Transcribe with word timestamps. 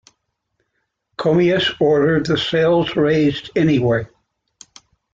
Commius 1.15 1.75
ordered 1.79 2.25
the 2.25 2.35
sails 2.35 2.95
raised 2.95 3.51
anyway. 3.55 4.07